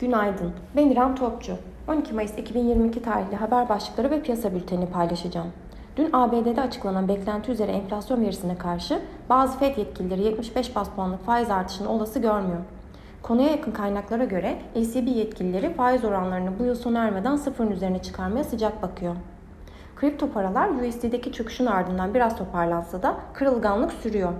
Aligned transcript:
Günaydın. 0.00 0.52
Ben 0.76 0.90
İrem 0.90 1.14
Topçu. 1.14 1.56
12 1.88 2.14
Mayıs 2.14 2.38
2022 2.38 3.02
tarihli 3.02 3.36
haber 3.36 3.68
başlıkları 3.68 4.10
ve 4.10 4.22
piyasa 4.22 4.54
bülteni 4.54 4.86
paylaşacağım. 4.86 5.46
Dün 5.96 6.10
ABD'de 6.12 6.60
açıklanan 6.60 7.08
beklenti 7.08 7.52
üzere 7.52 7.72
enflasyon 7.72 8.20
verisine 8.20 8.58
karşı 8.58 9.00
bazı 9.28 9.58
FED 9.58 9.76
yetkilileri 9.76 10.22
75 10.22 10.76
bas 10.76 10.88
puanlık 10.90 11.24
faiz 11.26 11.50
artışını 11.50 11.88
olası 11.88 12.18
görmüyor. 12.18 12.58
Konuya 13.22 13.48
yakın 13.50 13.72
kaynaklara 13.72 14.24
göre 14.24 14.58
ECB 14.74 15.06
yetkilileri 15.06 15.74
faiz 15.74 16.04
oranlarını 16.04 16.58
bu 16.58 16.64
yıl 16.64 16.74
sona 16.74 17.04
ermeden 17.04 17.36
sıfırın 17.36 17.70
üzerine 17.70 18.02
çıkarmaya 18.02 18.44
sıcak 18.44 18.82
bakıyor. 18.82 19.16
Kripto 19.96 20.32
paralar 20.32 20.68
USD'deki 20.68 21.32
çöküşün 21.32 21.66
ardından 21.66 22.14
biraz 22.14 22.36
toparlansa 22.36 23.02
da 23.02 23.16
kırılganlık 23.34 23.92
sürüyor. 23.92 24.32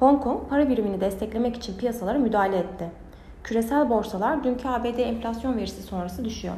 Hong 0.00 0.22
Kong 0.22 0.48
para 0.48 0.68
birimini 0.68 1.00
desteklemek 1.00 1.56
için 1.56 1.78
piyasalara 1.78 2.18
müdahale 2.18 2.56
etti. 2.56 3.01
Küresel 3.44 3.90
borsalar 3.90 4.44
dünkü 4.44 4.68
ABD 4.68 4.98
enflasyon 4.98 5.56
verisi 5.56 5.82
sonrası 5.82 6.24
düşüyor. 6.24 6.54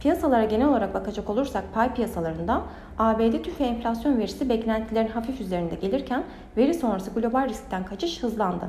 Piyasalara 0.00 0.44
genel 0.44 0.68
olarak 0.68 0.94
bakacak 0.94 1.30
olursak 1.30 1.64
pay 1.74 1.94
piyasalarında 1.94 2.62
ABD 2.98 3.42
tüfe 3.42 3.64
enflasyon 3.64 4.18
verisi 4.18 4.48
beklentilerin 4.48 5.08
hafif 5.08 5.40
üzerinde 5.40 5.74
gelirken 5.74 6.24
veri 6.56 6.74
sonrası 6.74 7.10
global 7.10 7.48
riskten 7.48 7.84
kaçış 7.84 8.22
hızlandı. 8.22 8.64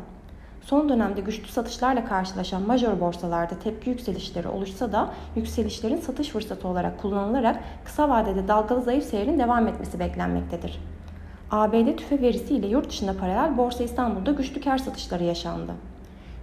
Son 0.62 0.90
dönemde 0.90 1.22
güçlü 1.22 1.48
satışlarla 1.48 2.06
karşılaşan 2.06 2.62
major 2.62 3.00
borsalarda 3.00 3.60
tepki 3.60 3.90
yükselişleri 3.90 4.48
oluşsa 4.48 4.92
da 4.92 5.14
yükselişlerin 5.36 5.98
satış 5.98 6.30
fırsatı 6.30 6.68
olarak 6.68 7.02
kullanılarak 7.02 7.60
kısa 7.86 8.10
vadede 8.10 8.48
dalgalı 8.48 8.82
zayıf 8.82 9.04
seyrin 9.04 9.40
devam 9.40 9.68
etmesi 9.68 10.00
beklenmektedir. 10.00 10.80
ABD 11.52 11.96
tüfe 11.98 12.22
verisi 12.22 12.56
ile 12.56 12.68
yurt 12.68 12.90
dışında 12.90 13.18
paralel 13.18 13.58
Borsa 13.58 13.84
İstanbul'da 13.84 14.32
güçlü 14.32 14.62
kar 14.62 14.78
satışları 14.78 15.24
yaşandı. 15.24 15.72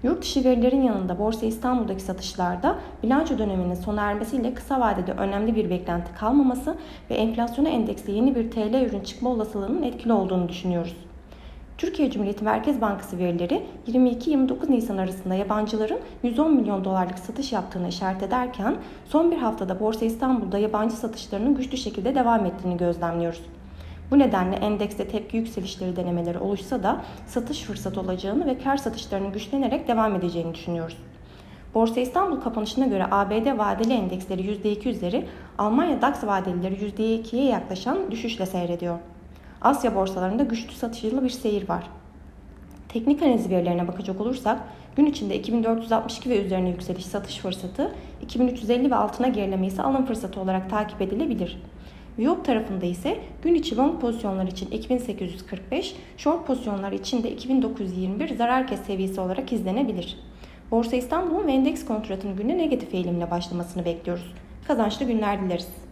Yurt 0.02 0.22
dışı 0.22 0.44
verilerin 0.44 0.82
yanında 0.82 1.18
Borsa 1.18 1.46
İstanbul'daki 1.46 2.02
satışlarda 2.02 2.78
bilanço 3.02 3.38
döneminin 3.38 3.74
sona 3.74 4.02
ermesiyle 4.02 4.54
kısa 4.54 4.80
vadede 4.80 5.12
önemli 5.12 5.56
bir 5.56 5.70
beklenti 5.70 6.14
kalmaması 6.14 6.76
ve 7.10 7.14
enflasyona 7.14 7.68
endeksli 7.68 8.12
yeni 8.12 8.34
bir 8.34 8.50
TL 8.50 8.84
ürün 8.84 9.00
çıkma 9.00 9.30
olasılığının 9.30 9.82
etkili 9.82 10.12
olduğunu 10.12 10.48
düşünüyoruz. 10.48 10.96
Türkiye 11.78 12.10
Cumhuriyeti 12.10 12.44
Merkez 12.44 12.80
Bankası 12.80 13.18
verileri 13.18 13.62
22-29 13.88 14.70
Nisan 14.70 14.98
arasında 14.98 15.34
yabancıların 15.34 15.98
110 16.22 16.54
milyon 16.54 16.84
dolarlık 16.84 17.18
satış 17.18 17.52
yaptığını 17.52 17.88
işaret 17.88 18.22
ederken 18.22 18.76
son 19.08 19.30
bir 19.30 19.36
haftada 19.36 19.80
Borsa 19.80 20.04
İstanbul'da 20.04 20.58
yabancı 20.58 20.96
satışlarının 20.96 21.54
güçlü 21.54 21.76
şekilde 21.76 22.14
devam 22.14 22.46
ettiğini 22.46 22.76
gözlemliyoruz. 22.76 23.42
Bu 24.10 24.18
nedenle 24.18 24.56
endekste 24.56 25.08
tepki 25.08 25.36
yükselişleri 25.36 25.96
denemeleri 25.96 26.38
oluşsa 26.38 26.82
da 26.82 27.04
satış 27.26 27.62
fırsatı 27.62 28.00
olacağını 28.00 28.46
ve 28.46 28.58
kar 28.58 28.76
satışlarının 28.76 29.32
güçlenerek 29.32 29.88
devam 29.88 30.14
edeceğini 30.14 30.54
düşünüyoruz. 30.54 30.96
Borsa 31.74 32.00
İstanbul 32.00 32.40
kapanışına 32.40 32.86
göre 32.86 33.06
ABD 33.10 33.58
vadeli 33.58 33.92
endeksleri 33.92 34.42
%2 34.42 34.88
üzeri, 34.88 35.26
Almanya 35.58 36.02
DAX 36.02 36.24
vadelileri 36.24 36.74
%2'ye 36.74 37.44
yaklaşan 37.44 38.10
düşüşle 38.10 38.46
seyrediyor. 38.46 38.98
Asya 39.60 39.94
borsalarında 39.94 40.42
güçlü 40.42 40.72
satışlı 40.72 41.24
bir 41.24 41.30
seyir 41.30 41.68
var. 41.68 41.82
Teknik 42.88 43.22
analiz 43.22 43.50
verilerine 43.50 43.88
bakacak 43.88 44.20
olursak 44.20 44.58
gün 44.96 45.06
içinde 45.06 45.38
2462 45.38 46.30
ve 46.30 46.44
üzerine 46.44 46.68
yükseliş 46.68 47.06
satış 47.06 47.38
fırsatı, 47.38 47.94
2350 48.22 48.90
ve 48.90 48.94
altına 48.94 49.28
gerileme 49.28 49.66
ise 49.66 49.82
alım 49.82 50.06
fırsatı 50.06 50.40
olarak 50.40 50.70
takip 50.70 51.02
edilebilir. 51.02 51.62
Viyop 52.18 52.44
tarafında 52.44 52.86
ise 52.86 53.18
gün 53.42 53.54
içi 53.54 53.76
long 53.76 54.00
pozisyonlar 54.00 54.46
için 54.46 54.70
2845, 54.70 55.96
short 56.16 56.46
pozisyonlar 56.46 56.92
için 56.92 57.22
de 57.22 57.30
2921 57.30 58.36
zarar 58.36 58.66
kes 58.66 58.80
seviyesi 58.80 59.20
olarak 59.20 59.52
izlenebilir. 59.52 60.18
Borsa 60.70 60.96
İstanbul'un 60.96 61.48
endeks 61.48 61.84
kontratının 61.84 62.36
gününe 62.36 62.58
negatif 62.58 62.94
eğilimle 62.94 63.30
başlamasını 63.30 63.84
bekliyoruz. 63.84 64.34
Kazançlı 64.66 65.06
günler 65.06 65.42
dileriz. 65.44 65.89